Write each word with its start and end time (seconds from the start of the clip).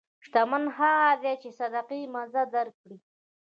شتمن 0.25 0.63
هغه 0.77 1.19
دی 1.21 1.33
چې 1.41 1.49
د 1.51 1.55
صدقې 1.59 2.01
مزه 2.13 2.43
درک 2.53 2.75
کړي. 2.81 2.97